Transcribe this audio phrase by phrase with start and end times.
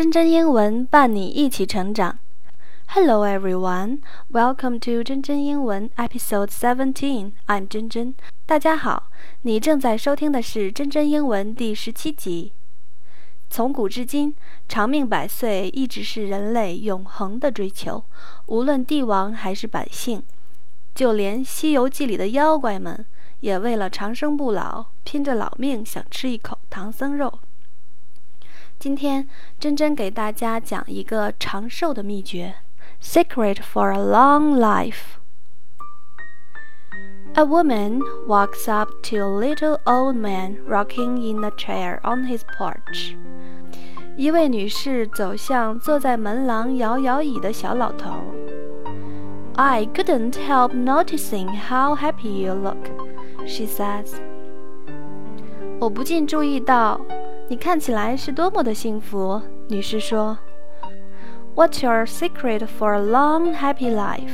[0.00, 2.18] 真真英文伴你一起成长。
[2.86, 3.98] Hello everyone,
[4.32, 7.32] welcome to 真真英文 Episode Seventeen.
[7.46, 8.14] I'm 真真。
[8.46, 9.10] 大家好，
[9.42, 12.52] 你正在收听的是真真英文第十七集。
[13.50, 14.34] 从古至今，
[14.66, 18.02] 长命百岁一直是人类永恒的追求，
[18.46, 20.22] 无论帝王还是百姓，
[20.94, 23.04] 就连《西游记》里的妖怪们。
[23.40, 27.40] 也为了长生不老，拼着老命想吃一口唐僧肉。
[28.79, 29.27] 今天
[29.59, 32.55] 真真给大家讲一个长寿的秘诀：
[33.01, 41.51] Secret for a long life。A woman walks up to a little old man rocking in a
[41.51, 43.13] chair on his porch。
[44.15, 48.21] 一位女士走向坐在门廊摇摇椅的小老头。
[49.57, 54.13] I couldn't help noticing how happy you look。She says，
[55.79, 57.01] 我不禁注意到，
[57.50, 59.42] 你看起来是多么的幸福。
[59.68, 60.38] 女士说
[61.56, 64.30] ，What's your secret for a long, happy life？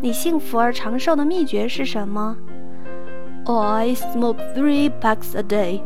[0.00, 2.36] 你幸福而长寿的秘诀是什么
[3.46, 5.82] I smoke three packs a day,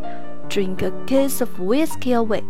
[0.50, 2.44] drink a case of whiskey a week,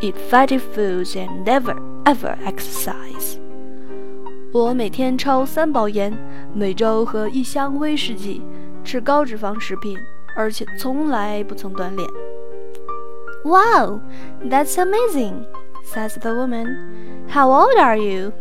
[0.00, 3.40] eat fatty foods, and never ever exercise。
[4.52, 6.16] 我每天抽三包烟，
[6.54, 8.40] 每周喝一箱威士忌。
[8.84, 9.98] 吃高脂肪食品，
[10.36, 12.06] 而且从来不曾锻炼。
[13.43, 14.01] Wow,
[14.43, 15.45] that's amazing,
[15.85, 17.25] says the woman.
[17.29, 18.33] How old are you?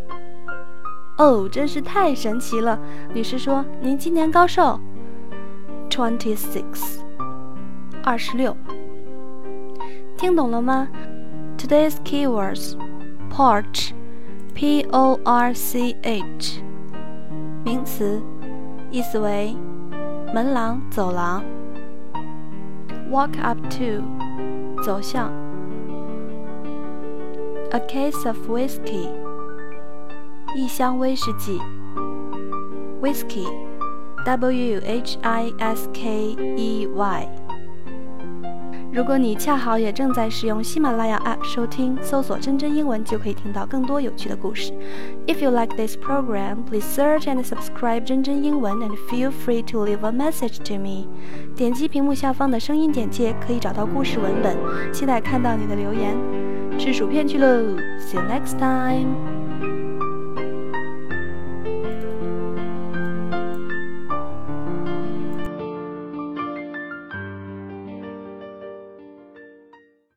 [1.19, 2.79] 哦，真是太神奇了。
[3.15, 4.79] 女士说：“您今年高寿？”
[5.91, 6.99] Twenty-six，
[8.05, 8.55] 二十六。
[10.17, 10.89] 听懂了吗？
[11.57, 12.77] Today's keywords:
[13.33, 13.93] porch,
[14.55, 16.63] P-O-R-C-H，
[17.65, 18.21] 名词，
[18.91, 19.57] 意思为。
[20.35, 21.43] 门廊、走廊；
[23.11, 24.03] walk up to，
[24.83, 25.31] 走向；
[27.71, 29.09] a case of whiskey，
[30.57, 31.59] 一箱威士忌；
[33.03, 37.42] whisky，w h i s k e y。
[38.94, 44.72] 如果你恰好也正在使用喜马拉雅 App 收听，搜索“真真英文”就可以听到更多有趣的故事。
[45.26, 50.12] If you like this program, please search and subscribe 真真英文 and feel free to leave a
[50.12, 51.08] message to me。
[51.56, 54.56] 点击屏幕下方的声音简介，可以找到故事文本。
[54.94, 56.16] 期待看到你的留言。
[56.78, 57.48] 吃薯片去喽
[58.00, 59.43] ！See you next time.